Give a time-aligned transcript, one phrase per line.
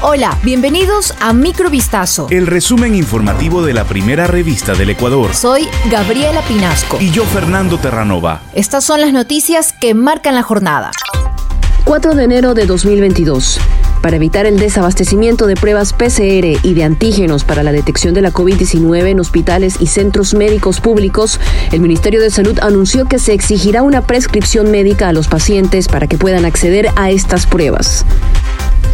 [0.00, 2.28] Hola, bienvenidos a Microvistazo.
[2.30, 5.34] El resumen informativo de la primera revista del Ecuador.
[5.34, 6.98] Soy Gabriela Pinasco.
[7.00, 8.40] Y yo, Fernando Terranova.
[8.54, 10.92] Estas son las noticias que marcan la jornada.
[11.84, 13.58] 4 de enero de 2022.
[14.00, 18.30] Para evitar el desabastecimiento de pruebas PCR y de antígenos para la detección de la
[18.30, 21.40] COVID-19 en hospitales y centros médicos públicos,
[21.72, 26.06] el Ministerio de Salud anunció que se exigirá una prescripción médica a los pacientes para
[26.06, 28.06] que puedan acceder a estas pruebas.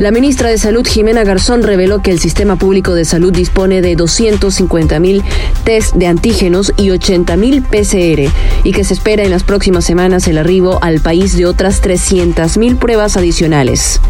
[0.01, 3.95] La ministra de Salud, Jimena Garzón, reveló que el sistema público de salud dispone de
[3.95, 5.23] 250 mil
[5.63, 8.29] test de antígenos y 80 mil PCR
[8.65, 12.59] y que se espera en las próximas semanas el arribo al país de otras 300
[12.59, 14.01] mil pruebas adicionales.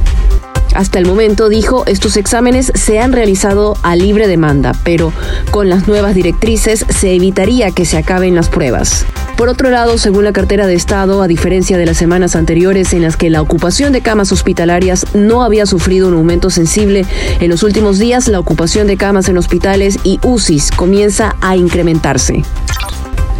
[0.75, 5.13] Hasta el momento, dijo, estos exámenes se han realizado a libre demanda, pero
[5.51, 9.05] con las nuevas directrices se evitaría que se acaben las pruebas.
[9.37, 13.03] Por otro lado, según la cartera de Estado, a diferencia de las semanas anteriores en
[13.03, 17.05] las que la ocupación de camas hospitalarias no había sufrido un aumento sensible,
[17.41, 22.45] en los últimos días la ocupación de camas en hospitales y UCIs comienza a incrementarse.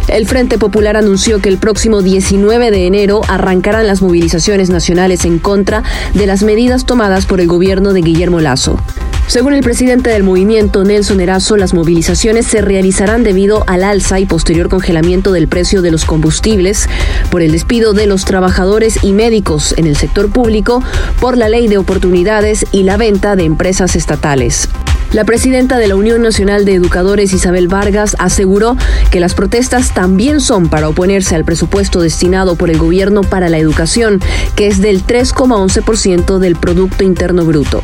[0.09, 5.39] El Frente Popular anunció que el próximo 19 de enero arrancarán las movilizaciones nacionales en
[5.39, 5.81] contra
[6.13, 8.79] de las medidas tomadas por el gobierno de Guillermo Lazo.
[9.27, 14.25] Según el presidente del movimiento, Nelson Erazo, las movilizaciones se realizarán debido al alza y
[14.25, 16.87] posterior congelamiento del precio de los combustibles,
[17.31, 20.83] por el despido de los trabajadores y médicos en el sector público,
[21.19, 24.69] por la ley de oportunidades y la venta de empresas estatales.
[25.11, 28.77] La presidenta de la Unión Nacional de Educadores, Isabel Vargas, aseguró
[29.09, 33.57] que las protestas también son para oponerse al presupuesto destinado por el gobierno para la
[33.57, 34.19] educación,
[34.55, 37.81] que es del 3,11% del Producto Interno Bruto.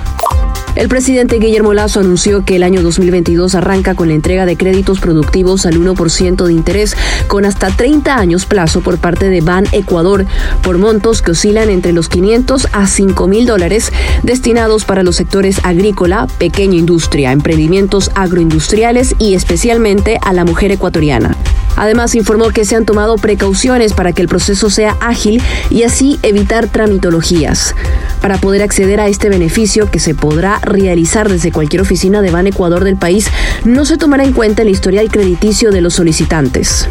[0.75, 5.01] El presidente Guillermo Lazo anunció que el año 2022 arranca con la entrega de créditos
[5.01, 6.95] productivos al 1% de interés
[7.27, 10.25] con hasta 30 años plazo por parte de Ban Ecuador
[10.63, 13.91] por montos que oscilan entre los 500 a 5 mil dólares
[14.23, 21.35] destinados para los sectores agrícola, pequeña industria, emprendimientos agroindustriales y especialmente a la mujer ecuatoriana.
[21.75, 26.19] Además, informó que se han tomado precauciones para que el proceso sea ágil y así
[26.21, 27.75] evitar tramitologías.
[28.21, 32.45] Para poder acceder a este beneficio que se podrá realizar desde cualquier oficina de Ban
[32.45, 33.27] Ecuador del país,
[33.65, 36.87] no se tomará en cuenta el historial crediticio de los solicitantes.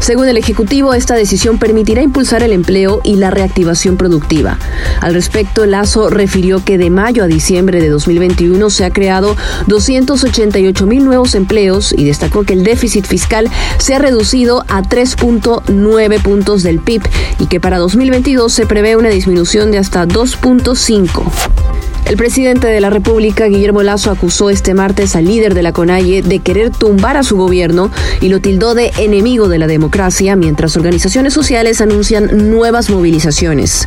[0.00, 4.58] Según el Ejecutivo, esta decisión permitirá impulsar el empleo y la reactivación productiva.
[5.00, 9.36] Al respecto, Lazo refirió que de mayo a diciembre de 2021 se ha creado
[9.66, 16.22] 288 mil nuevos empleos y destacó que el déficit fiscal se ha reducido a 3.9
[16.22, 17.02] puntos del PIB
[17.40, 21.75] y que para 2022 se prevé una disminución de hasta 2.5.
[22.06, 26.22] El presidente de la República, Guillermo Lazo, acusó este martes al líder de la CONAIE
[26.22, 27.90] de querer tumbar a su gobierno
[28.20, 33.84] y lo tildó de enemigo de la democracia, mientras organizaciones sociales anuncian nuevas movilizaciones.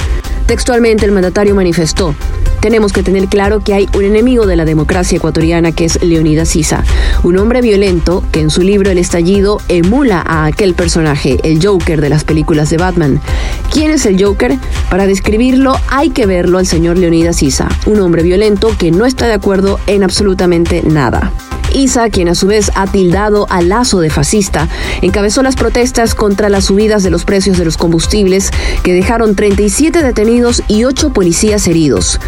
[0.48, 2.14] Textualmente el mandatario manifestó,
[2.60, 6.50] tenemos que tener claro que hay un enemigo de la democracia ecuatoriana que es Leonidas
[6.50, 6.84] Sisa,
[7.24, 12.02] un hombre violento que en su libro El estallido emula a aquel personaje, el Joker
[12.02, 13.22] de las películas de Batman.
[13.72, 14.58] ¿Quién es el Joker?
[14.90, 19.28] Para describirlo hay que verlo al señor Leonidas Sisa, un hombre violento que no está
[19.28, 21.32] de acuerdo en absolutamente nada.
[21.74, 24.68] Isa, quien a su vez ha tildado a Lazo de fascista,
[25.02, 28.52] encabezó las protestas contra las subidas de los precios de los combustibles
[28.84, 32.20] que dejaron 37 detenidos y 8 policías heridos.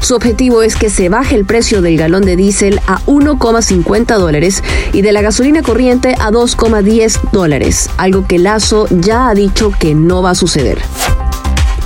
[0.00, 4.62] Su objetivo es que se baje el precio del galón de diésel a 1,50 dólares
[4.92, 9.94] y de la gasolina corriente a 2,10 dólares, algo que Lazo ya ha dicho que
[9.94, 10.78] no va a suceder.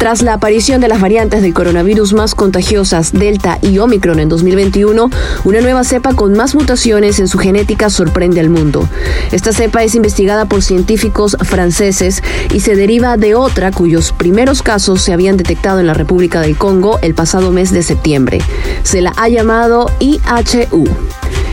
[0.05, 5.09] Tras la aparición de las variantes del coronavirus más contagiosas, Delta y Omicron en 2021,
[5.45, 8.87] una nueva cepa con más mutaciones en su genética sorprende al mundo.
[9.33, 12.23] Esta cepa es investigada por científicos franceses
[12.53, 16.59] y se deriva de otra cuyos primeros casos se habían detectado en la República del
[16.59, 18.43] Congo el pasado mes de septiembre.
[18.83, 20.85] Se la ha llamado IHU.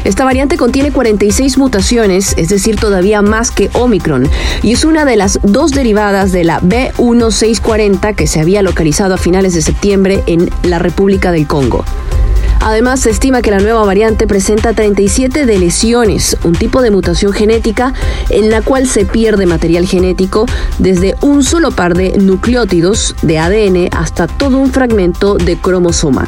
[0.04, 4.28] Esta variante contiene 46 mutaciones, es decir, todavía más que Omicron,
[4.64, 9.18] y es una de las dos derivadas de la B1640 que se había localizado a
[9.18, 11.86] finales de septiembre en la República del Congo.
[12.64, 17.34] Además, se estima que la nueva variante presenta 37 de lesiones, un tipo de mutación
[17.34, 17.94] genética
[18.30, 20.46] en la cual se pierde material genético
[20.78, 26.28] desde un solo par de nucleótidos de ADN hasta todo un fragmento de cromosoma.